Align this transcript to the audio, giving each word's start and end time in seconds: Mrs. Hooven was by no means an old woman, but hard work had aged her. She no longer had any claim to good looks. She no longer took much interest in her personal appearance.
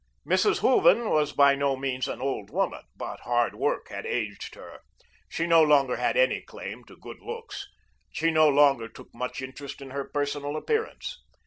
Mrs. 0.27 0.61
Hooven 0.61 1.11
was 1.11 1.31
by 1.31 1.53
no 1.53 1.75
means 1.75 2.07
an 2.07 2.21
old 2.21 2.49
woman, 2.49 2.81
but 2.97 3.19
hard 3.19 3.53
work 3.53 3.89
had 3.89 4.03
aged 4.03 4.55
her. 4.55 4.79
She 5.29 5.45
no 5.45 5.61
longer 5.61 5.97
had 5.97 6.17
any 6.17 6.41
claim 6.41 6.83
to 6.85 6.97
good 6.97 7.19
looks. 7.21 7.67
She 8.11 8.31
no 8.31 8.49
longer 8.49 8.87
took 8.87 9.13
much 9.13 9.43
interest 9.43 9.79
in 9.79 9.91
her 9.91 10.05
personal 10.09 10.55
appearance. 10.57 11.19